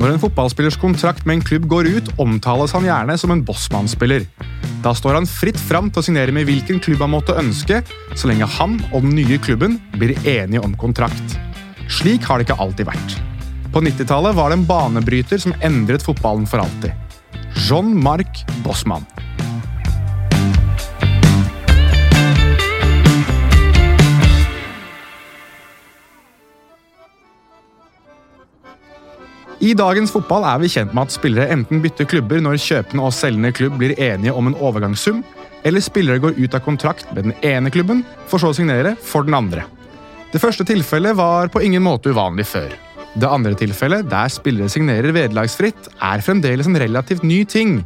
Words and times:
Når 0.00 0.14
en 0.14 0.20
fotballspillers 0.22 0.78
kontrakt 0.80 1.26
med 1.28 1.38
en 1.38 1.44
klubb 1.44 1.66
går 1.68 1.88
ut, 1.92 2.06
omtales 2.22 2.72
han 2.72 2.86
gjerne 2.86 3.16
som 3.20 3.34
en 3.34 3.42
bossmannsspiller. 3.44 4.24
Da 4.82 4.94
står 4.96 5.18
han 5.18 5.28
fritt 5.28 5.60
fram 5.60 5.90
til 5.92 6.00
å 6.00 6.06
signere 6.06 6.32
med 6.34 6.48
hvilken 6.48 6.80
klubb 6.82 7.04
han 7.04 7.12
måtte 7.12 7.36
ønske, 7.38 7.82
så 8.16 8.30
lenge 8.30 8.48
han 8.56 8.78
og 8.90 9.04
den 9.04 9.14
nye 9.20 9.38
klubben 9.42 9.76
blir 10.00 10.16
enige 10.24 10.64
om 10.64 10.74
kontrakt. 10.80 11.36
Slik 11.92 12.24
har 12.24 12.40
det 12.40 12.48
ikke 12.48 12.60
alltid 12.64 12.88
vært. 12.88 13.18
På 13.72 13.80
90-tallet 13.84 14.36
var 14.36 14.50
det 14.50 14.60
en 14.60 14.68
banebryter 14.68 15.40
som 15.44 15.54
endret 15.64 16.04
fotballen 16.04 16.48
for 16.48 16.64
alltid. 16.64 16.96
Jean-Marc 17.68 18.46
Bossmann. 18.64 19.04
I 29.62 29.76
dagens 29.78 30.10
fotball 30.10 30.42
er 30.42 30.58
vi 30.58 30.68
kjent 30.72 30.90
med 30.90 31.06
at 31.06 31.14
spillere 31.14 31.52
enten 31.54 31.78
bytter 31.84 32.06
klubber 32.10 32.40
når 32.42 32.56
kjøpende 32.58 33.04
og 33.06 33.12
selgende 33.14 33.52
klubb 33.54 33.76
blir 33.78 33.92
enige 33.94 34.32
om 34.34 34.48
en 34.50 34.56
overgangssum, 34.58 35.20
eller 35.62 35.84
spillere 35.84 36.18
går 36.24 36.34
ut 36.34 36.56
av 36.58 36.64
kontrakt 36.64 37.12
med 37.14 37.28
den 37.28 37.34
ene 37.46 37.70
klubben, 37.70 38.00
for 38.26 38.42
så 38.42 38.50
å 38.50 38.56
signere 38.58 38.96
for 38.98 39.22
den 39.22 39.36
andre. 39.38 39.62
Det 40.32 40.40
første 40.42 40.66
tilfellet 40.66 41.14
var 41.14 41.52
på 41.54 41.62
ingen 41.62 41.84
måte 41.84 42.10
uvanlig 42.10 42.48
før. 42.50 42.74
Det 43.14 43.28
andre 43.28 43.52
tilfellet, 43.60 44.08
der 44.10 44.32
spillere 44.34 44.72
signerer 44.72 45.14
vederlagsfritt, 45.14 45.92
er 45.94 46.24
fremdeles 46.26 46.66
en 46.66 46.80
relativt 46.82 47.22
ny 47.22 47.44
ting. 47.46 47.84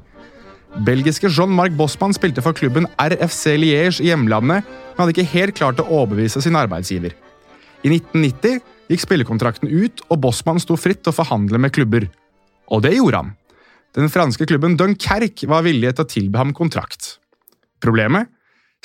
Belgiske 0.86 1.28
Jean-Marc 1.28 1.76
Bossmann 1.76 2.16
spilte 2.16 2.40
for 2.44 2.56
klubben 2.56 2.88
RFC 2.96 3.52
Liège 3.60 4.00
i 4.00 4.08
hjemlandet, 4.14 4.64
men 4.64 5.02
hadde 5.02 5.12
ikke 5.12 5.34
helt 5.34 5.60
klart 5.60 5.84
å 5.84 5.88
overbevise 5.90 6.40
sin 6.40 6.56
arbeidsgiver. 6.56 7.12
I 7.84 7.92
1990 7.98 8.64
gikk 8.90 9.02
spillekontrakten 9.02 9.70
ut, 9.70 10.04
og 10.10 10.20
Bossmann 10.22 10.60
sto 10.62 10.76
fritt 10.78 11.02
til 11.02 11.12
å 11.12 11.16
forhandle 11.16 11.60
med 11.62 11.74
klubber. 11.74 12.08
Og 12.72 12.82
det 12.84 12.96
gjorde 12.96 13.22
han. 13.22 13.34
Den 13.96 14.10
franske 14.12 14.46
klubben 14.48 14.76
Dunkerque 14.76 15.48
var 15.48 15.64
villig 15.64 15.94
til 15.94 16.04
å 16.04 16.10
tilby 16.10 16.40
ham 16.40 16.52
kontrakt. 16.56 17.16
Problemet? 17.82 18.28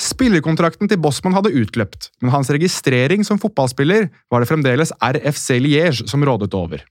Spillerkontrakten 0.01 0.89
til 0.89 0.99
Bossmann 1.03 1.35
hadde 1.35 1.51
utløpt, 1.53 2.09
men 2.23 2.31
hans 2.33 2.49
registrering 2.53 3.25
som 3.27 3.39
fotballspiller 3.41 4.07
var 4.31 4.41
det 4.41 4.49
fremdeles 4.49 4.93
RFC 5.03 5.59
Liège 5.61 6.07
som 6.09 6.23
rådet 6.25 6.53
over. 6.57 6.81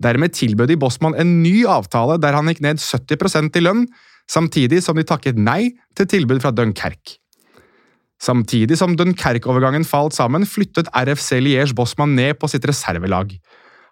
Dermed 0.00 0.32
tilbød 0.34 0.72
de 0.72 0.78
Bossmann 0.80 1.18
en 1.20 1.40
ny 1.44 1.66
avtale 1.68 2.16
der 2.22 2.34
han 2.34 2.48
gikk 2.48 2.62
ned 2.64 2.80
70% 2.80 3.60
i 3.60 3.64
lønn, 3.66 3.84
samtidig 4.30 4.80
som 4.82 4.96
de 4.96 5.04
takket 5.06 5.38
nei 5.38 5.74
til 5.98 6.08
tilbud 6.08 6.40
fra 6.42 6.54
Dunkerque. 6.54 7.18
Samtidig 8.20 8.76
som 8.76 8.96
Dunkerque-overgangen 8.98 9.86
falt 9.88 10.16
sammen, 10.16 10.44
flyttet 10.44 10.90
RFC 10.92 11.38
Liège 11.40 11.74
Bossmann 11.76 12.12
ned 12.18 12.36
på 12.40 12.50
sitt 12.52 12.66
reservelag. 12.68 13.32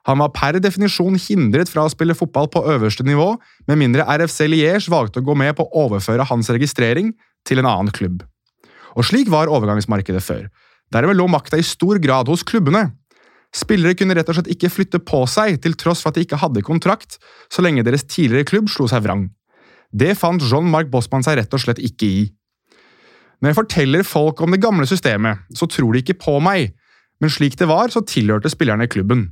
Han 0.08 0.20
var 0.22 0.32
per 0.36 0.56
definisjon 0.62 1.16
hindret 1.20 1.70
fra 1.72 1.84
å 1.84 1.92
spille 1.92 2.16
fotball 2.16 2.48
på 2.52 2.62
øverste 2.74 3.04
nivå, 3.04 3.32
med 3.68 3.80
mindre 3.80 4.06
RFC 4.08 4.46
Liège 4.48 4.92
valgte 4.92 5.22
å 5.22 5.26
gå 5.26 5.36
med 5.36 5.56
på 5.56 5.66
å 5.66 5.86
overføre 5.86 6.28
hans 6.28 6.48
registrering 6.52 7.14
til 7.48 7.60
en 7.60 7.68
annen 7.68 7.92
klubb. 7.92 8.22
Og 8.96 9.08
slik 9.08 9.28
var 9.32 9.50
overgangsmarkedet 9.52 10.22
før. 10.24 10.46
Dermed 10.92 11.16
lå 11.18 11.28
makta 11.28 11.58
i 11.60 11.66
stor 11.66 12.00
grad 12.00 12.28
hos 12.28 12.44
klubbene. 12.46 12.90
Spillere 13.54 13.96
kunne 13.96 14.16
rett 14.16 14.28
og 14.28 14.36
slett 14.36 14.50
ikke 14.52 14.70
flytte 14.72 15.00
på 15.00 15.22
seg, 15.28 15.56
til 15.64 15.76
tross 15.76 16.02
for 16.04 16.12
at 16.12 16.18
de 16.18 16.24
ikke 16.26 16.40
hadde 16.40 16.64
kontrakt, 16.64 17.16
så 17.52 17.64
lenge 17.64 17.84
deres 17.84 18.04
tidligere 18.04 18.48
klubb 18.48 18.68
slo 18.72 18.88
seg 18.90 19.04
vrang. 19.04 19.28
Det 19.88 20.12
fant 20.20 20.42
Jean-Marc 20.44 20.90
Bossmann 20.92 21.24
seg 21.24 21.38
rett 21.40 21.54
og 21.56 21.62
slett 21.62 21.80
ikke 21.80 22.08
i. 22.08 22.24
Når 23.38 23.52
jeg 23.52 23.58
forteller 23.60 24.02
folk 24.02 24.40
om 24.42 24.54
det 24.54 24.62
gamle 24.62 24.86
systemet, 24.86 25.44
så 25.54 25.66
tror 25.70 25.94
de 25.94 26.02
ikke 26.02 26.18
på 26.18 26.38
meg, 26.42 26.72
men 27.22 27.30
slik 27.30 27.58
det 27.58 27.68
var, 27.70 27.90
så 27.90 28.02
tilhørte 28.06 28.50
spillerne 28.50 28.88
klubben. 28.90 29.28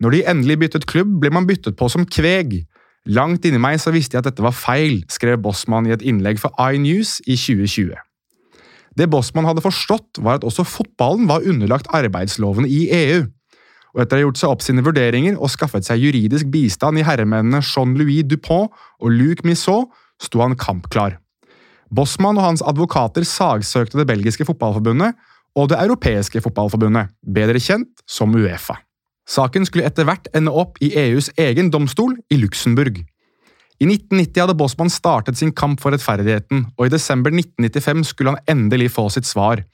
Når 0.00 0.10
de 0.10 0.22
endelig 0.28 0.58
byttet 0.58 0.86
klubb, 0.88 1.18
ble 1.20 1.30
man 1.32 1.46
byttet 1.46 1.76
på 1.76 1.88
som 1.92 2.06
kveg. 2.08 2.62
Langt 3.06 3.44
inni 3.46 3.60
meg 3.60 3.80
så 3.82 3.92
visste 3.92 4.16
jeg 4.16 4.22
at 4.22 4.30
dette 4.30 4.44
var 4.44 4.56
feil, 4.56 5.02
skrev 5.10 5.40
Bossmann 5.44 5.88
i 5.88 5.94
et 5.94 6.04
innlegg 6.06 6.40
for 6.40 6.54
iNews 6.60 7.20
i 7.26 7.36
2020. 7.36 7.92
Det 8.98 9.08
Bossmann 9.10 9.48
hadde 9.48 9.64
forstått, 9.64 10.20
var 10.20 10.40
at 10.40 10.44
også 10.48 10.64
fotballen 10.68 11.28
var 11.28 11.44
underlagt 11.48 11.88
arbeidslovene 11.96 12.68
i 12.68 12.86
EU. 12.92 13.22
Og 13.92 14.02
etter 14.02 14.16
å 14.16 14.20
ha 14.20 14.26
gjort 14.26 14.40
seg 14.40 14.52
opp 14.52 14.64
sine 14.64 14.84
vurderinger 14.84 15.36
og 15.36 15.52
skaffet 15.52 15.84
seg 15.86 16.00
juridisk 16.00 16.48
bistand 16.52 17.00
i 17.00 17.04
herremennene 17.04 17.60
Jean-Louis 17.64 18.24
Dupont 18.28 18.72
og 19.00 19.12
Luc 19.12 19.44
Missot, 19.44 19.90
sto 20.22 20.40
han 20.44 20.56
kampklar. 20.56 21.18
Bossmann 21.92 22.38
og 22.40 22.46
hans 22.46 22.64
advokater 22.64 23.26
sagsøkte 23.28 24.00
det 24.00 24.08
belgiske 24.08 24.46
fotballforbundet 24.48 25.12
og 25.58 25.68
det 25.68 25.78
europeiske 25.82 26.40
fotballforbundet, 26.40 27.12
bedre 27.20 27.60
kjent 27.60 28.00
som 28.08 28.32
Uefa. 28.32 28.78
Saken 29.28 29.66
skulle 29.68 29.86
etter 29.86 30.06
hvert 30.08 30.30
ende 30.34 30.52
opp 30.56 30.80
i 30.82 30.90
EUs 30.98 31.28
egen 31.40 31.68
domstol 31.70 32.16
i 32.32 32.38
Luxembourg. 32.40 33.02
I 33.82 33.86
1990 33.88 34.40
hadde 34.40 34.56
Bossmann 34.58 34.92
startet 34.92 35.38
sin 35.38 35.52
kamp 35.52 35.82
for 35.82 35.92
rettferdigheten, 35.94 36.64
og 36.78 36.86
i 36.86 36.92
desember 36.92 37.34
1995 37.34 38.06
skulle 38.12 38.34
han 38.34 38.50
endelig 38.50 38.92
få 38.96 39.08
sitt 39.12 39.28
svar. 39.28 39.64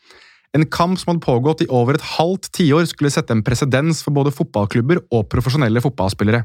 En 0.57 0.65
kamp 0.65 0.99
som 0.99 1.13
hadde 1.13 1.25
pågått 1.27 1.63
i 1.63 1.69
over 1.71 1.99
et 1.99 2.07
halvt 2.17 2.51
tiår, 2.57 2.87
skulle 2.89 3.13
sette 3.13 3.35
en 3.37 3.45
presedens 3.45 4.01
for 4.05 4.17
både 4.17 4.33
fotballklubber 4.35 5.03
og 5.13 5.29
profesjonelle 5.31 5.83
fotballspillere. 5.85 6.43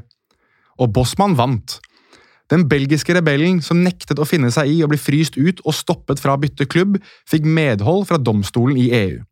Og 0.84 0.92
Bossmann 0.92 1.36
vant. 1.38 1.78
Den 2.52 2.66
belgiske 2.68 3.14
rebellen 3.16 3.62
som 3.64 3.80
nektet 3.84 4.20
å 4.20 4.26
finne 4.28 4.50
seg 4.52 4.68
i 4.68 4.82
å 4.84 4.88
bli 4.90 5.00
fryst 5.00 5.38
ut 5.40 5.62
og 5.64 5.76
stoppet 5.76 6.20
fra 6.20 6.36
å 6.36 6.40
bytte 6.40 6.68
klubb, 6.68 6.98
fikk 7.28 7.46
medhold 7.48 8.08
fra 8.10 8.20
domstolen 8.20 8.76
i 8.80 8.90
EU. 8.92 9.22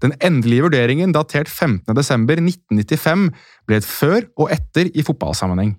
Den 0.00 0.14
endelige 0.24 0.66
vurderingen, 0.68 1.12
datert 1.12 1.48
15.12.1995, 1.48 3.28
ble 3.68 3.80
et 3.80 3.86
før 3.86 4.26
og 4.40 4.52
etter 4.52 4.90
i 4.92 5.04
fotballsammenheng. 5.04 5.76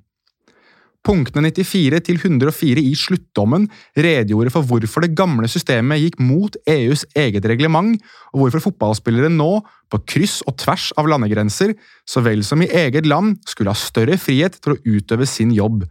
Punktene 1.02 1.50
94 1.50 1.97
til 2.06 2.19
104 2.19 2.81
i 2.86 2.92
sluttdommen 2.98 3.63
redegjorde 3.98 4.52
for 4.53 4.68
hvorfor 4.69 5.02
det 5.02 5.16
gamle 5.18 5.50
systemet 5.50 5.98
gikk 5.98 6.19
mot 6.22 6.58
EUs 6.69 7.08
eget 7.18 7.48
reglement, 7.50 7.98
og 8.30 8.44
hvorfor 8.44 8.68
fotballspillere 8.68 9.31
nå, 9.34 9.50
på 9.90 10.02
kryss 10.06 10.44
og 10.46 10.59
tvers 10.62 10.92
av 11.02 11.09
landegrenser, 11.09 11.74
så 12.06 12.22
vel 12.22 12.46
som 12.46 12.62
i 12.62 12.69
eget 12.69 13.09
land, 13.09 13.40
skulle 13.50 13.74
ha 13.74 13.78
større 13.78 14.19
frihet 14.22 14.62
til 14.62 14.75
å 14.75 14.80
utøve 14.86 15.25
sin 15.25 15.50
jobb. 15.58 15.88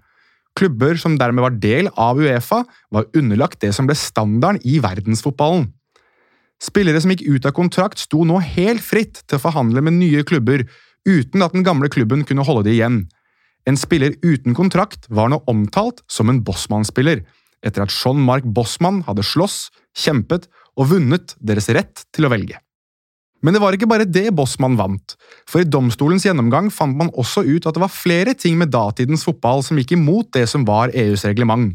Klubber 0.59 0.99
som 1.01 1.17
dermed 1.19 1.45
var 1.45 1.59
del 1.63 1.89
av 1.95 2.21
Uefa, 2.21 2.65
var 2.91 3.09
underlagt 3.17 3.61
det 3.63 3.73
som 3.77 3.89
ble 3.89 3.97
standarden 3.99 4.61
i 4.67 4.79
verdensfotballen. 4.83 5.69
Spillere 6.61 7.01
som 7.01 7.13
gikk 7.15 7.25
ut 7.25 7.47
av 7.49 7.55
kontrakt, 7.57 8.03
sto 8.03 8.27
nå 8.29 8.41
helt 8.45 8.85
fritt 8.85 9.23
til 9.25 9.39
å 9.39 9.45
forhandle 9.47 9.81
med 9.87 9.97
nye 9.97 10.25
klubber, 10.29 10.67
uten 11.09 11.45
at 11.45 11.55
den 11.57 11.65
gamle 11.65 11.89
klubben 11.93 12.27
kunne 12.29 12.45
holde 12.45 12.67
det 12.69 12.77
igjen. 12.77 13.05
En 13.69 13.79
spiller 13.81 14.17
uten 14.25 14.57
kontrakt 14.57 15.09
var 15.09 15.31
nå 15.33 15.41
omtalt 15.49 16.03
som 16.11 16.29
en 16.29 16.43
Bossmann-spiller, 16.45 17.23
etter 17.65 17.85
at 17.85 17.93
Jean-Marc 17.93 18.45
Bossmann 18.45 19.03
hadde 19.09 19.25
slåss, 19.25 19.69
kjempet 19.97 20.49
og 20.77 20.93
vunnet 20.93 21.37
deres 21.41 21.69
rett 21.73 22.05
til 22.13 22.29
å 22.29 22.33
velge. 22.33 22.61
Men 23.41 23.57
det 23.57 23.63
var 23.63 23.73
ikke 23.73 23.89
bare 23.89 24.05
det 24.05 24.29
Bossmann 24.37 24.77
vant, 24.77 25.15
for 25.49 25.63
i 25.63 25.69
domstolens 25.69 26.27
gjennomgang 26.27 26.69
fant 26.73 26.97
man 26.97 27.13
også 27.17 27.43
ut 27.47 27.65
at 27.67 27.77
det 27.77 27.83
var 27.83 27.93
flere 27.93 28.35
ting 28.37 28.59
med 28.61 28.73
datidens 28.75 29.25
fotball 29.25 29.65
som 29.65 29.81
gikk 29.81 29.95
imot 29.97 30.29
det 30.37 30.45
som 30.51 30.67
var 30.69 30.93
EUs 30.93 31.25
reglement. 31.25 31.73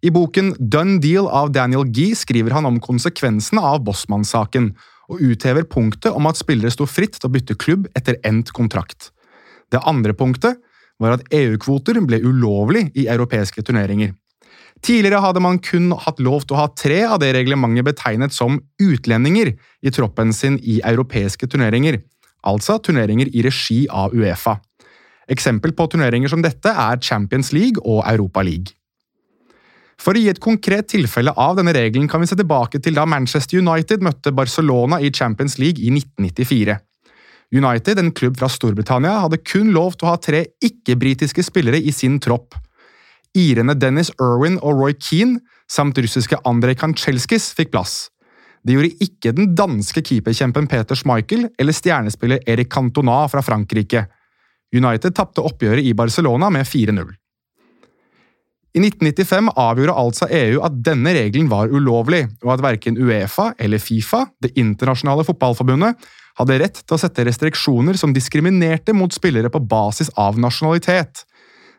I 0.00 0.12
boken 0.14 0.54
Done 0.56 0.96
Deal 1.02 1.26
av 1.28 1.50
Daniel 1.52 1.84
Gee 1.92 2.16
skriver 2.16 2.54
han 2.56 2.68
om 2.68 2.78
konsekvensene 2.80 3.60
av 3.60 3.82
Bossmann-saken, 3.84 4.70
og 5.10 5.20
uthever 5.26 5.66
punktet 5.66 6.14
om 6.14 6.28
at 6.30 6.38
spillere 6.38 6.70
sto 6.72 6.86
fritt 6.86 7.18
til 7.18 7.28
å 7.28 7.34
bytte 7.34 7.58
klubb 7.58 7.88
etter 7.98 8.16
endt 8.24 8.54
kontrakt. 8.56 9.10
Det 9.70 9.82
andre 9.84 10.14
punktet 10.14 10.62
var 11.02 11.16
at 11.16 11.26
EU-kvoter 11.34 11.98
ble 12.06 12.22
ulovlig 12.22 12.86
i 12.94 13.08
europeiske 13.10 13.64
turneringer. 13.66 14.14
Tidligere 14.80 15.20
hadde 15.20 15.42
man 15.44 15.60
kun 15.60 15.90
hatt 15.92 16.20
lov 16.24 16.46
til 16.46 16.56
å 16.56 16.62
ha 16.62 16.70
tre 16.72 17.02
av 17.04 17.18
det 17.20 17.34
reglementet 17.36 17.84
betegnet 17.84 18.32
som 18.32 18.58
utlendinger 18.80 19.52
i 19.84 19.92
troppen 19.92 20.32
sin 20.32 20.56
i 20.62 20.80
europeiske 20.80 21.50
turneringer, 21.52 22.00
altså 22.48 22.78
turneringer 22.80 23.28
i 23.36 23.44
regi 23.44 23.82
av 23.92 24.16
Uefa. 24.16 24.56
Eksempel 25.30 25.74
på 25.76 25.86
turneringer 25.92 26.32
som 26.32 26.42
dette 26.42 26.72
er 26.72 27.00
Champions 27.04 27.52
League 27.52 27.82
og 27.84 28.02
Europa 28.08 28.42
League. 28.42 28.74
For 30.00 30.16
å 30.16 30.20
gi 30.22 30.30
et 30.32 30.40
konkret 30.40 30.88
tilfelle 30.88 31.34
av 31.36 31.58
denne 31.58 31.74
regelen 31.76 32.08
kan 32.08 32.22
vi 32.22 32.30
se 32.30 32.38
tilbake 32.40 32.80
til 32.80 32.96
da 32.96 33.04
Manchester 33.04 33.60
United 33.60 34.00
møtte 34.04 34.32
Barcelona 34.32 34.96
i 35.04 35.12
Champions 35.12 35.58
League 35.60 35.84
i 35.84 35.92
1994. 35.92 36.78
United, 37.52 37.98
en 37.98 38.12
klubb 38.14 38.38
fra 38.40 38.48
Storbritannia, 38.48 39.18
hadde 39.26 39.42
kun 39.44 39.74
lov 39.74 39.98
til 39.98 40.06
å 40.06 40.14
ha 40.14 40.20
tre 40.22 40.44
ikke-britiske 40.64 41.44
spillere 41.44 41.82
i 41.82 41.92
sin 41.92 42.16
tropp. 42.22 42.56
Irene 43.38 43.76
Dennis 43.78 44.10
Irwin 44.18 44.58
og 44.58 44.80
Roy 44.80 44.96
Keane 44.98 45.38
samt 45.70 45.98
russiske 46.02 46.38
Andrej 46.48 46.78
Kanchelskis 46.80 47.52
fikk 47.54 47.70
plass. 47.74 48.08
Det 48.66 48.74
gjorde 48.74 49.04
ikke 49.04 49.32
den 49.36 49.54
danske 49.56 50.02
keeperkjempen 50.04 50.66
Peter 50.68 50.98
Schmeichel 50.98 51.46
eller 51.58 51.76
stjernespiller 51.76 52.42
Erik 52.50 52.72
Cantona 52.72 53.22
fra 53.32 53.42
Frankrike. 53.44 54.04
United 54.74 55.16
tapte 55.16 55.42
oppgjøret 55.42 55.86
i 55.86 55.94
Barcelona 55.96 56.50
med 56.52 56.68
4-0. 56.68 57.14
I 58.70 58.78
1995 58.84 59.48
avgjorde 59.58 59.94
altså 59.98 60.28
EU 60.30 60.60
at 60.62 60.76
denne 60.86 61.10
regelen 61.16 61.48
var 61.50 61.72
ulovlig, 61.74 62.22
og 62.44 62.52
at 62.54 62.62
verken 62.62 63.00
Uefa 63.02 63.48
eller 63.58 63.82
Fifa, 63.82 64.28
det 64.38 64.52
internasjonale 64.60 65.24
fotballforbundet, 65.26 65.96
hadde 66.38 66.58
rett 66.62 66.78
til 66.84 66.94
å 66.94 67.00
sette 67.00 67.24
restriksjoner 67.26 67.98
som 67.98 68.14
diskriminerte 68.14 68.94
mot 68.94 69.10
spillere 69.14 69.50
på 69.50 69.62
basis 69.66 70.12
av 70.14 70.38
nasjonalitet. 70.38 71.24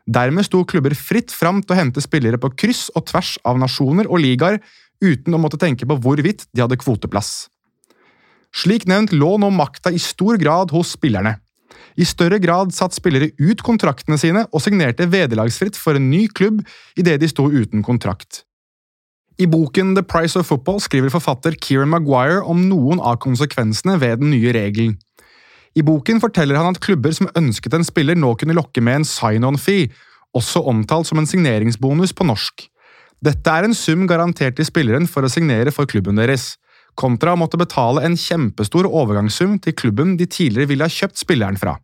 Dermed 0.06 0.48
sto 0.48 0.64
klubber 0.66 0.96
fritt 0.98 1.34
fram 1.34 1.62
til 1.62 1.76
å 1.76 1.80
hente 1.80 2.02
spillere 2.04 2.40
på 2.42 2.52
kryss 2.58 2.90
og 2.96 3.06
tvers 3.12 3.36
av 3.48 3.60
nasjoner 3.62 4.10
og 4.10 4.24
ligaer 4.24 4.60
uten 5.02 5.34
å 5.34 5.42
måtte 5.42 5.60
tenke 5.62 5.88
på 5.90 5.98
hvorvidt 6.02 6.48
de 6.52 6.64
hadde 6.64 6.80
kvoteplass. 6.82 7.50
Slik 8.52 8.88
nevnt 8.90 9.14
lå 9.16 9.38
nå 9.40 9.50
makta 9.54 9.94
i 9.94 10.02
stor 10.02 10.38
grad 10.42 10.74
hos 10.76 10.96
spillerne. 10.98 11.38
I 12.00 12.06
større 12.08 12.40
grad 12.40 12.74
satt 12.76 12.96
spillere 12.96 13.32
ut 13.40 13.62
kontraktene 13.66 14.18
sine 14.20 14.46
og 14.52 14.64
signerte 14.64 15.08
vederlagsfritt 15.12 15.78
for 15.80 15.98
en 15.98 16.10
ny 16.12 16.26
klubb 16.28 16.62
idet 17.00 17.20
de 17.22 17.30
sto 17.32 17.48
uten 17.52 17.84
kontrakt. 17.84 18.44
I 19.42 19.48
boken 19.50 19.96
The 19.96 20.04
Price 20.06 20.38
of 20.38 20.48
Football 20.52 20.82
skriver 20.84 21.12
forfatter 21.14 21.56
Kieran 21.58 21.90
Maguire 21.90 22.44
om 22.46 22.68
noen 22.70 23.00
av 23.00 23.18
konsekvensene 23.24 23.98
ved 24.02 24.22
den 24.22 24.34
nye 24.36 24.54
regelen. 24.54 25.00
I 25.78 25.84
boken 25.88 26.20
forteller 26.20 26.60
han 26.60 26.74
at 26.74 26.82
klubber 26.84 27.14
som 27.16 27.30
ønsket 27.38 27.76
en 27.78 27.86
spiller, 27.88 28.18
nå 28.20 28.34
kunne 28.40 28.56
lokke 28.58 28.84
med 28.84 29.02
en 29.02 29.08
sign-on-fee, 29.08 29.88
også 30.36 30.64
omtalt 30.68 31.08
som 31.08 31.20
en 31.22 31.28
signeringsbonus 31.28 32.14
på 32.16 32.28
norsk. 32.28 32.66
Dette 33.24 33.54
er 33.54 33.68
en 33.68 33.76
sum 33.78 34.08
garantert 34.10 34.58
til 34.58 34.68
spilleren 34.68 35.08
for 35.08 35.24
å 35.24 35.32
signere 35.32 35.72
for 35.76 35.88
klubben 35.88 36.20
deres, 36.20 36.56
kontra 37.00 37.36
å 37.36 37.40
måtte 37.40 37.60
betale 37.60 38.04
en 38.04 38.18
kjempestor 38.20 38.90
overgangssum 38.90 39.60
til 39.64 39.78
klubben 39.78 40.18
de 40.20 40.28
tidligere 40.28 40.72
ville 40.74 40.88
ha 40.88 40.92
kjøpt 40.92 41.22
spilleren 41.22 41.60
fra. 41.60 41.78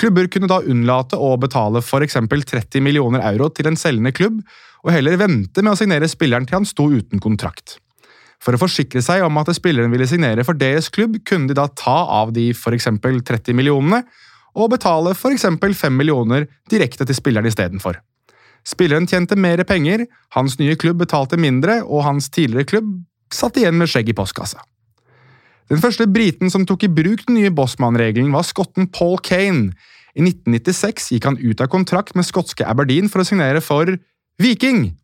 Klubber 0.00 0.30
kunne 0.32 0.48
da 0.48 0.60
unnlate 0.62 1.18
å 1.18 1.34
betale 1.40 1.82
f.eks. 1.82 2.16
30 2.16 2.84
millioner 2.84 3.24
euro 3.32 3.50
til 3.52 3.68
en 3.68 3.76
selgende 3.76 4.14
klubb, 4.16 4.38
og 4.84 4.94
heller 4.94 5.18
vente 5.20 5.64
med 5.64 5.74
å 5.74 5.78
signere 5.78 6.08
spilleren 6.08 6.46
til 6.48 6.60
han 6.60 6.68
sto 6.68 6.86
uten 6.88 7.20
kontrakt. 7.20 7.80
For 8.40 8.56
å 8.56 8.60
forsikre 8.62 9.02
seg 9.04 9.24
om 9.26 9.36
at 9.40 9.50
spilleren 9.56 9.92
ville 9.92 10.08
signere 10.08 10.44
for 10.48 10.56
deres 10.56 10.88
klubb, 10.92 11.18
kunne 11.28 11.50
de 11.50 11.56
da 11.58 11.66
ta 11.68 11.98
av 12.20 12.32
de 12.36 12.50
f.eks. 12.54 12.88
30 12.88 13.56
millionene, 13.56 14.02
og 14.56 14.72
betale 14.72 15.12
f.eks. 15.14 15.46
5 15.60 15.94
millioner 15.94 16.48
direkte 16.70 17.06
til 17.06 17.18
spilleren 17.18 17.50
istedenfor. 17.50 18.00
Spilleren 18.66 19.06
tjente 19.08 19.36
mer 19.40 19.62
penger, 19.68 20.06
hans 20.36 20.58
nye 20.60 20.76
klubb 20.80 21.00
betalte 21.04 21.38
mindre, 21.40 21.80
og 21.84 22.04
hans 22.08 22.28
tidligere 22.32 22.68
klubb 22.68 22.90
satt 23.32 23.60
igjen 23.60 23.78
med 23.78 23.88
skjegg 23.90 24.10
i 24.10 24.16
postkassa. 24.16 24.64
Den 25.70 25.78
første 25.78 26.08
briten 26.10 26.50
som 26.50 26.64
tok 26.66 26.88
i 26.88 26.90
bruk 26.90 27.22
den 27.28 27.36
nye 27.38 27.52
Bossman-regelen, 27.54 28.32
var 28.34 28.46
skotten 28.46 28.88
Paul 28.90 29.20
Kane. 29.22 29.70
I 30.18 30.24
1996 30.26 31.12
gikk 31.14 31.28
han 31.28 31.38
ut 31.38 31.60
av 31.62 31.70
kontrakt 31.70 32.16
med 32.18 32.26
skotske 32.26 32.66
Aberdeen 32.66 33.06
for 33.12 33.22
å 33.22 33.28
signere 33.28 33.62
for 33.62 33.94
Viking. 34.42 34.96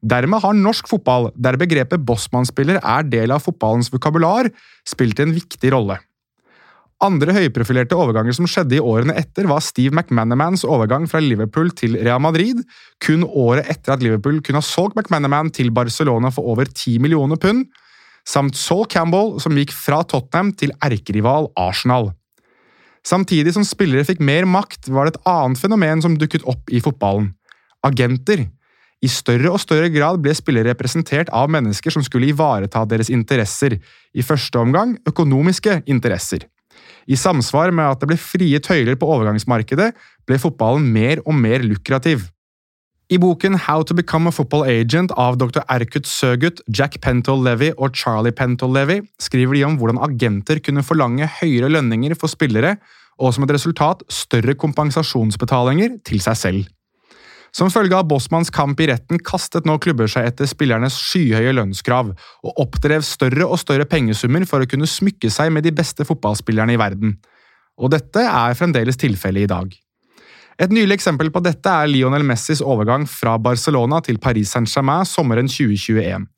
Dermed 0.00 0.40
har 0.40 0.56
norsk 0.56 0.88
fotball, 0.88 1.28
der 1.36 1.58
begrepet 1.60 2.04
bossmannsspiller 2.08 2.80
er 2.80 3.08
del 3.08 3.34
av 3.34 3.44
fotballens 3.44 3.90
vokabular, 3.92 4.48
spilt 4.88 5.20
en 5.20 5.34
viktig 5.36 5.72
rolle. 5.74 5.98
Andre 7.00 7.32
høyprofilerte 7.32 7.96
overganger 7.96 8.34
som 8.36 8.48
skjedde 8.48 8.76
i 8.76 8.82
årene 8.84 9.14
etter, 9.16 9.46
var 9.48 9.62
Steve 9.64 9.94
McManamans 9.96 10.66
overgang 10.68 11.06
fra 11.08 11.22
Liverpool 11.24 11.70
til 11.76 11.96
Real 11.96 12.20
Madrid, 12.20 12.60
kun 13.00 13.24
året 13.24 13.68
etter 13.72 13.94
at 13.94 14.04
Liverpool 14.04 14.42
kunne 14.44 14.60
ha 14.60 14.66
solgt 14.66 14.98
McManaman 14.98 15.48
til 15.56 15.72
Barcelona 15.72 16.32
for 16.32 16.48
over 16.52 16.68
10 16.68 16.98
millioner 17.00 17.40
pund, 17.40 17.66
samt 18.28 18.56
Saul 18.60 18.84
Campbell, 18.92 19.38
som 19.40 19.56
gikk 19.56 19.72
fra 19.72 20.02
Tottenham 20.04 20.52
til 20.52 20.74
erkerival 20.84 21.48
Arsenal. 21.60 22.10
Samtidig 23.06 23.54
som 23.56 23.64
spillere 23.64 24.04
fikk 24.04 24.20
mer 24.20 24.44
makt, 24.44 24.90
var 24.92 25.08
det 25.08 25.16
et 25.16 25.28
annet 25.28 25.60
fenomen 25.60 26.04
som 26.04 26.18
dukket 26.20 26.44
opp 26.48 26.68
i 26.68 26.82
fotballen– 26.84 27.32
agenter. 27.88 28.44
I 29.00 29.08
større 29.08 29.48
og 29.48 29.60
større 29.62 29.88
grad 29.92 30.20
ble 30.20 30.34
spillere 30.36 30.74
representert 30.74 31.30
av 31.32 31.48
mennesker 31.52 31.94
som 31.94 32.04
skulle 32.04 32.28
ivareta 32.34 32.82
deres 32.88 33.08
interesser, 33.12 33.78
i 34.12 34.24
første 34.24 34.60
omgang 34.60 34.98
økonomiske 35.08 35.82
interesser. 35.88 36.44
I 37.08 37.16
samsvar 37.16 37.72
med 37.72 37.94
at 37.94 38.02
det 38.02 38.10
ble 38.10 38.18
frie 38.20 38.60
tøyler 38.60 38.98
på 39.00 39.08
overgangsmarkedet, 39.08 39.94
ble 40.28 40.38
fotballen 40.38 40.84
mer 40.92 41.22
og 41.24 41.34
mer 41.34 41.64
lukrativ. 41.64 42.28
I 43.10 43.18
boken 43.18 43.56
How 43.58 43.82
to 43.82 43.96
Become 43.96 44.30
a 44.30 44.34
Football 44.34 44.68
Agent 44.70 45.10
av 45.18 45.34
dr. 45.40 45.64
Erkut 45.66 46.06
Søgut, 46.06 46.60
Jack 46.70 47.00
Pentol-Levy 47.02 47.72
og 47.72 47.96
Charlie 47.98 48.36
Pentol-Levy 48.36 49.00
skriver 49.18 49.56
de 49.56 49.64
om 49.66 49.80
hvordan 49.80 49.98
agenter 50.04 50.60
kunne 50.62 50.84
forlange 50.86 51.26
høyere 51.40 51.72
lønninger 51.72 52.14
for 52.20 52.30
spillere, 52.30 52.76
og 53.18 53.34
som 53.34 53.48
et 53.48 53.56
resultat 53.56 54.04
større 54.12 54.54
kompensasjonsbetalinger 54.54 55.98
til 56.06 56.22
seg 56.22 56.38
selv. 56.38 56.68
Som 57.56 57.70
følge 57.72 57.98
av 57.98 58.06
Bossmanns 58.10 58.52
kamp 58.54 58.78
i 58.80 58.86
retten 58.90 59.18
kastet 59.26 59.66
nå 59.66 59.76
klubber 59.82 60.10
seg 60.10 60.28
etter 60.28 60.48
spillernes 60.50 60.96
skyhøye 61.02 61.54
lønnskrav, 61.56 62.12
og 62.46 62.62
oppdrev 62.62 63.02
større 63.06 63.48
og 63.48 63.58
større 63.58 63.88
pengesummer 63.90 64.46
for 64.46 64.62
å 64.62 64.70
kunne 64.70 64.88
smykke 64.88 65.32
seg 65.32 65.50
med 65.54 65.66
de 65.66 65.74
beste 65.74 66.06
fotballspillerne 66.06 66.76
i 66.76 66.80
verden. 66.80 67.16
Og 67.80 67.90
dette 67.90 68.22
er 68.22 68.58
fremdeles 68.58 68.98
tilfellet 69.00 69.48
i 69.48 69.50
dag. 69.50 69.70
Et 70.60 70.72
nylig 70.72 70.98
eksempel 70.98 71.30
på 71.32 71.40
dette 71.40 71.72
er 71.72 71.88
Lionel 71.88 72.26
Messis 72.28 72.60
overgang 72.60 73.06
fra 73.08 73.38
Barcelona 73.40 74.02
til 74.04 74.20
Paris 74.20 74.52
Saint-Germain 74.52 75.08
sommeren 75.08 75.48
2021. 75.48 76.28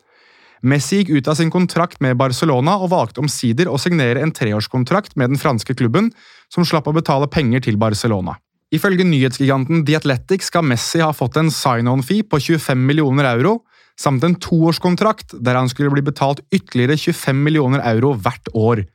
Messi 0.62 1.00
gikk 1.00 1.11
ut 1.17 1.29
av 1.29 1.35
sin 1.35 1.50
kontrakt 1.50 1.99
med 2.05 2.14
Barcelona 2.20 2.76
og 2.79 2.93
valgte 2.93 3.19
omsider 3.25 3.67
å 3.67 3.81
signere 3.82 4.23
en 4.23 4.31
treårskontrakt 4.31 5.17
med 5.19 5.35
den 5.35 5.43
franske 5.43 5.75
klubben, 5.75 6.12
som 6.47 6.62
slapp 6.62 6.87
å 6.87 6.94
betale 6.94 7.26
penger 7.26 7.67
til 7.67 7.81
Barcelona. 7.82 8.37
Ifølge 8.73 9.05
nyhetsgiganten 9.05 9.85
The 9.85 9.99
Athletic 9.99 10.47
skal 10.47 10.65
Messi 10.65 11.03
ha 11.05 11.13
fått 11.13 11.37
en 11.37 11.51
sign-on-fee 11.53 12.25
på 12.25 12.41
25 12.41 12.87
millioner 12.89 13.29
euro, 13.35 13.59
samt 14.01 14.25
en 14.25 14.39
toårskontrakt 14.41 15.37
der 15.45 15.59
han 15.59 15.69
skulle 15.69 15.93
bli 15.93 16.05
betalt 16.07 16.41
ytterligere 16.49 16.97
25 16.97 17.43
millioner 17.45 17.85
euro 17.93 18.15
hvert 18.17 18.49
år. 18.57 18.87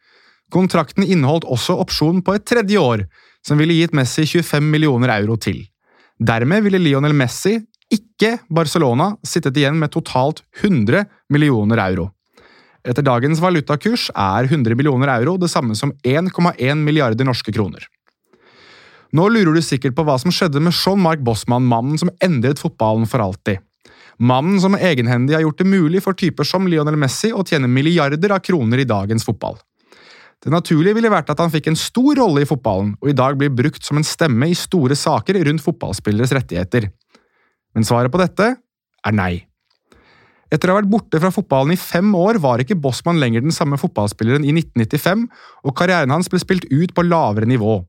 Kontrakten 0.53 1.05
inneholdt 1.05 1.45
også 1.45 1.75
opsjon 1.77 2.23
på 2.25 2.33
et 2.33 2.45
tredje 2.49 2.81
år, 2.81 3.05
som 3.45 3.59
ville 3.61 3.75
gitt 3.77 3.93
Messi 3.93 4.25
25 4.25 4.65
millioner 4.65 5.13
euro 5.19 5.37
til. 5.37 5.61
Dermed 6.17 6.65
ville 6.65 6.81
Lionel 6.81 7.13
Messi, 7.13 7.59
ikke 7.93 8.39
Barcelona, 8.49 9.11
sittet 9.23 9.59
igjen 9.59 9.77
med 9.77 9.93
totalt 9.93 10.41
100 10.63 11.05
millioner 11.29 11.83
euro. 11.85 12.09
Etter 12.87 13.05
dagens 13.05 13.41
valutakurs 13.43 14.07
er 14.15 14.47
100 14.47 14.73
millioner 14.79 15.11
euro 15.19 15.35
det 15.37 15.51
samme 15.51 15.75
som 15.77 15.93
1,1 16.01 16.81
milliarder 16.81 17.27
norske 17.27 17.53
kroner. 17.53 17.85
Nå 19.15 19.29
lurer 19.31 19.55
du 19.55 19.63
sikkert 19.63 19.95
på 19.95 20.03
hva 20.07 20.17
som 20.19 20.33
skjedde 20.33 20.59
med 20.63 20.75
Jean-Marc 20.75 21.23
Bossmann, 21.23 21.67
mannen 21.67 21.99
som 21.99 22.11
endret 22.23 22.59
fotballen 22.59 23.07
for 23.07 23.23
alltid. 23.23 23.63
Mannen 24.17 24.57
som 24.59 24.75
egenhendig 24.75 25.35
har 25.37 25.45
gjort 25.45 25.61
det 25.61 25.69
mulig 25.69 26.01
for 26.03 26.17
typer 26.17 26.47
som 26.47 26.67
Lionel 26.67 26.97
Messi 26.99 27.29
å 27.31 27.45
tjene 27.45 27.69
milliarder 27.69 28.33
av 28.33 28.41
kroner 28.43 28.81
i 28.81 28.87
dagens 28.89 29.25
fotball. 29.27 29.59
Det 30.43 30.53
naturlige 30.53 30.97
ville 30.97 31.11
vært 31.11 31.29
at 31.33 31.39
han 31.41 31.51
fikk 31.53 31.71
en 31.71 31.79
stor 31.79 32.17
rolle 32.19 32.43
i 32.43 32.49
fotballen, 32.49 32.95
og 33.01 33.09
i 33.09 33.17
dag 33.17 33.37
blir 33.39 33.53
brukt 33.53 33.85
som 33.85 33.97
en 33.97 34.05
stemme 34.05 34.49
i 34.49 34.57
store 34.57 34.97
saker 34.97 35.39
rundt 35.47 35.63
fotballspilleres 35.65 36.33
rettigheter. 36.37 36.89
Men 37.73 37.85
svaret 37.87 38.13
på 38.13 38.21
dette 38.21 38.51
er 38.57 39.15
nei. 39.15 39.47
Etter 40.53 40.69
å 40.69 40.75
ha 40.75 40.79
vært 40.79 40.91
borte 40.91 41.19
fra 41.19 41.31
fotballen 41.33 41.73
i 41.75 41.79
fem 41.79 42.13
år 42.15 42.39
var 42.43 42.61
ikke 42.63 42.77
Bossmann 42.79 43.19
lenger 43.21 43.43
den 43.43 43.55
samme 43.55 43.79
fotballspilleren 43.81 44.45
i 44.47 44.53
1995, 44.55 45.25
og 45.65 45.75
karrieren 45.77 46.13
hans 46.13 46.29
ble 46.31 46.39
spilt 46.41 46.69
ut 46.71 46.93
på 46.95 47.05
lavere 47.05 47.49
nivå. 47.49 47.81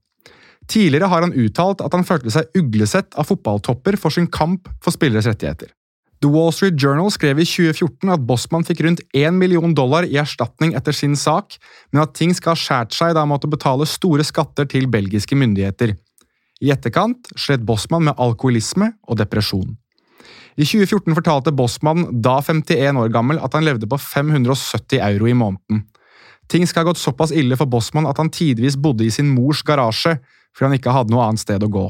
Tidligere 0.69 1.09
har 1.09 1.25
han 1.25 1.33
uttalt 1.33 1.81
at 1.85 1.95
han 1.97 2.05
følte 2.05 2.33
seg 2.33 2.53
uglesett 2.59 3.17
av 3.17 3.29
fotballtopper 3.31 3.97
for 4.01 4.13
sin 4.13 4.29
kamp 4.29 4.69
for 4.85 4.95
spilleres 4.95 5.29
rettigheter. 5.29 5.73
The 6.19 6.29
Wall 6.29 6.51
Street 6.53 6.75
Journal 6.83 7.13
skrev 7.15 7.39
i 7.39 7.47
2014 7.47 8.11
at 8.11 8.25
Bossman 8.27 8.67
fikk 8.67 8.83
rundt 8.83 9.05
1 9.15 9.37
million 9.39 9.75
dollar 9.75 10.05
i 10.05 10.19
erstatning 10.19 10.75
etter 10.75 10.93
sin 10.97 11.15
sak, 11.17 11.55
men 11.93 12.03
at 12.03 12.17
ting 12.19 12.35
skal 12.35 12.57
ha 12.57 12.59
skjært 12.59 12.97
seg 12.97 13.15
da 13.15 13.23
han 13.23 13.31
måtte 13.31 13.51
betale 13.51 13.87
store 13.87 14.27
skatter 14.27 14.67
til 14.69 14.91
belgiske 14.91 15.39
myndigheter. 15.39 15.95
I 16.59 16.73
etterkant 16.75 17.31
slet 17.39 17.63
Bossman 17.63 18.09
med 18.09 18.19
alkoholisme 18.19 18.91
og 19.07 19.21
depresjon. 19.21 19.77
I 20.59 20.67
2014 20.67 21.15
fortalte 21.15 21.55
Bossmann, 21.55 22.09
da 22.19 22.41
51 22.43 22.99
år 22.99 23.13
gammel, 23.15 23.39
at 23.39 23.55
han 23.55 23.63
levde 23.63 23.87
på 23.87 23.95
570 24.03 24.99
euro 24.99 25.31
i 25.31 25.37
måneden. 25.39 25.85
Ting 26.51 26.67
skal 26.67 26.83
ha 26.83 26.91
gått 26.91 26.99
såpass 26.99 27.31
ille 27.31 27.55
for 27.61 27.71
Bossmann 27.71 28.09
at 28.11 28.19
han 28.19 28.33
tidvis 28.35 28.75
bodde 28.81 29.07
i 29.07 29.13
sin 29.15 29.31
mors 29.31 29.63
garasje, 29.63 30.17
fordi 30.59 30.73
han 30.73 30.79
ikke 30.81 30.95
hadde 30.97 31.15
noe 31.15 31.29
annet 31.29 31.45
sted 31.45 31.63
å 31.63 31.71
gå. 31.71 31.87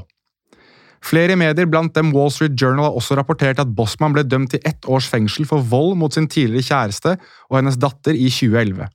Flere 1.08 1.38
medier, 1.38 1.68
blant 1.70 1.94
dem 1.96 2.10
Wall 2.12 2.28
Street 2.34 2.58
Journal, 2.58 2.90
har 2.90 2.98
også 2.98 3.16
rapportert 3.16 3.60
at 3.62 3.70
Bossman 3.72 4.12
ble 4.12 4.26
dømt 4.26 4.52
til 4.52 4.60
ett 4.66 4.84
års 4.90 5.06
fengsel 5.08 5.46
for 5.48 5.64
vold 5.64 5.96
mot 5.96 6.12
sin 6.12 6.26
tidligere 6.28 6.66
kjæreste 6.68 7.14
og 7.48 7.56
hennes 7.56 7.78
datter 7.80 8.18
i 8.18 8.26
2011. 8.28 8.90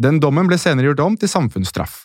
Den 0.00 0.20
dommen 0.22 0.46
ble 0.48 0.60
senere 0.60 0.90
gjort 0.90 1.02
om 1.04 1.16
til 1.18 1.32
samfunnsstraff. 1.32 2.04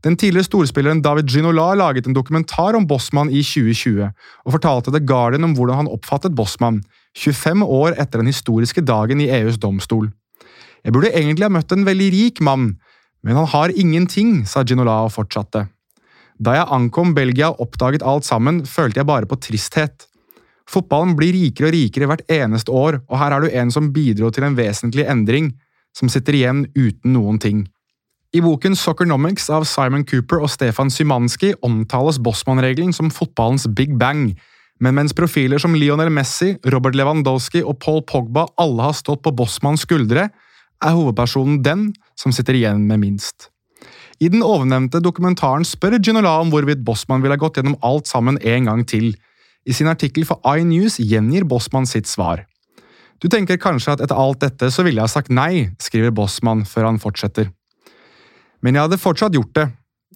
Den 0.00 0.16
tidligere 0.16 0.46
storspilleren 0.46 1.02
David 1.04 1.28
Ginola 1.28 1.74
laget 1.76 2.06
en 2.08 2.16
dokumentar 2.16 2.78
om 2.78 2.86
Bossman 2.88 3.28
i 3.28 3.42
2020, 3.44 4.08
og 4.46 4.54
fortalte 4.54 4.94
The 4.94 5.02
Guardian 5.04 5.44
om 5.44 5.52
hvordan 5.58 5.82
han 5.82 5.90
oppfattet 5.92 6.32
Bossman, 6.32 6.80
25 7.18 7.66
år 7.66 7.98
etter 7.98 8.22
den 8.22 8.30
historiske 8.30 8.80
dagen 8.86 9.20
i 9.20 9.28
EUs 9.34 9.58
domstol. 9.60 10.08
Jeg 10.86 10.94
burde 10.94 11.12
egentlig 11.12 11.44
ha 11.44 11.52
møtt 11.52 11.74
en 11.74 11.84
veldig 11.84 12.08
rik 12.14 12.40
mann, 12.40 12.78
men 13.20 13.36
han 13.36 13.50
har 13.52 13.74
ingenting, 13.76 14.46
sa 14.48 14.64
Ginola 14.64 15.02
og 15.04 15.12
fortsatte. 15.12 15.66
Da 16.40 16.54
jeg 16.56 16.70
ankom 16.72 17.12
Belgia 17.16 17.50
og 17.52 17.66
oppdaget 17.66 18.04
alt 18.06 18.24
sammen, 18.24 18.62
følte 18.64 19.02
jeg 19.02 19.08
bare 19.08 19.28
på 19.28 19.36
tristhet. 19.44 20.06
Fotballen 20.70 21.12
blir 21.18 21.34
rikere 21.34 21.68
og 21.68 21.74
rikere 21.74 22.08
hvert 22.08 22.24
eneste 22.32 22.72
år, 22.72 23.02
og 23.10 23.18
her 23.20 23.34
er 23.34 23.44
du 23.44 23.50
en 23.50 23.72
som 23.74 23.90
bidro 23.92 24.30
til 24.32 24.46
en 24.46 24.56
vesentlig 24.56 25.04
endring, 25.10 25.50
som 25.96 26.08
sitter 26.08 26.38
igjen 26.38 26.64
uten 26.78 27.12
noen 27.12 27.40
ting. 27.42 27.66
I 28.30 28.40
boken 28.44 28.76
Soccernomics 28.78 29.48
av 29.50 29.66
Simon 29.66 30.04
Cooper 30.06 30.44
og 30.44 30.52
Stefan 30.52 30.92
Symanski 30.94 31.50
omtales 31.66 32.20
Bossmann-regelen 32.22 32.94
som 32.94 33.10
fotballens 33.10 33.66
big 33.74 33.96
bang, 33.98 34.30
men 34.80 34.96
mens 34.96 35.12
profiler 35.12 35.60
som 35.60 35.74
Lionel 35.76 36.12
Messi, 36.14 36.54
Robert 36.72 36.96
Lewandowski 36.96 37.60
og 37.60 37.80
Paul 37.82 38.04
Pogba 38.06 38.46
alle 38.62 38.86
har 38.86 38.96
stått 38.96 39.24
på 39.26 39.34
Bossmanns 39.36 39.82
skuldre, 39.84 40.30
er 40.80 40.96
hovedpersonen 40.96 41.58
den 41.66 41.90
som 42.16 42.32
sitter 42.32 42.56
igjen 42.56 42.86
med 42.88 43.02
minst. 43.02 43.50
I 44.20 44.28
den 44.28 44.42
ovennevnte 44.44 45.00
dokumentaren 45.00 45.64
spør 45.64 45.96
Ginola 45.96 46.34
om 46.42 46.50
hvorvidt 46.52 46.82
Bossmann 46.84 47.22
ville 47.24 47.38
gått 47.40 47.56
gjennom 47.56 47.78
alt 47.80 48.10
sammen 48.10 48.36
en 48.44 48.68
gang 48.68 48.82
til. 48.84 49.14
I 49.64 49.72
sin 49.72 49.88
artikkel 49.88 50.26
for 50.28 50.44
iNews 50.44 50.98
gjengir 51.00 51.46
Bossmann 51.48 51.88
sitt 51.88 52.08
svar. 52.08 52.44
Du 53.20 53.28
tenker 53.32 53.60
kanskje 53.60 53.94
at 53.94 54.04
etter 54.04 54.20
alt 54.20 54.42
dette 54.44 54.68
så 54.72 54.84
ville 54.84 55.00
jeg 55.00 55.12
sagt 55.12 55.32
nei, 55.32 55.72
skriver 55.80 56.12
Bossmann 56.12 56.66
før 56.68 56.90
han 56.90 57.00
fortsetter. 57.00 57.48
Men 58.60 58.76
jeg 58.76 58.88
hadde 58.88 59.00
fortsatt 59.00 59.36
gjort 59.36 59.56
det. 59.56 59.66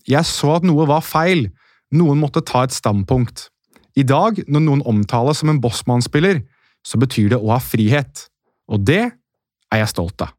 Jeg 0.08 0.28
så 0.28 0.58
at 0.58 0.68
noe 0.68 0.84
var 0.88 1.04
feil, 1.04 1.48
noen 1.96 2.20
måtte 2.20 2.44
ta 2.44 2.64
et 2.64 2.76
standpunkt. 2.76 3.48
I 3.96 4.04
dag, 4.04 4.40
når 4.48 4.64
noen 4.66 4.84
omtales 4.88 5.40
som 5.40 5.52
en 5.52 5.60
Bossmann-spiller, 5.64 6.42
så 6.84 7.00
betyr 7.00 7.32
det 7.32 7.40
å 7.40 7.54
ha 7.54 7.60
frihet. 7.62 8.26
Og 8.68 8.84
det 8.84 9.04
er 9.06 9.80
jeg 9.80 9.92
stolt 9.94 10.26
av. 10.26 10.34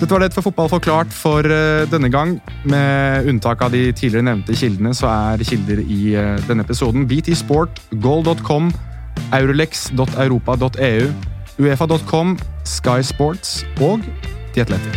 Dette 0.00 0.14
var 0.14 0.22
det 0.24 0.32
for 0.32 0.46
Fotball 0.46 0.68
forklart 0.72 1.10
for 1.12 1.44
uh, 1.44 1.84
denne 1.92 2.08
gang. 2.08 2.38
Med 2.64 3.28
unntak 3.28 3.60
av 3.60 3.74
de 3.76 3.90
tidligere 3.92 4.24
nevnte 4.30 4.56
kildene, 4.56 4.94
så 4.96 5.10
er 5.12 5.44
kilder 5.44 5.82
i 5.84 6.14
uh, 6.16 6.40
denne 6.48 6.64
episoden 6.64 7.04
BT 7.04 7.34
Sport, 7.36 7.82
goal.com, 8.00 8.72
eurolex.europa.eu, 9.36 11.12
uefa.com, 11.60 12.38
Sky 12.64 13.04
Sports 13.04 13.60
og 13.84 14.00
The 14.54 14.64
Athletic. 14.64 14.96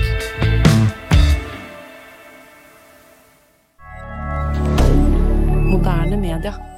Moderne 5.67 6.15
media. 6.15 6.72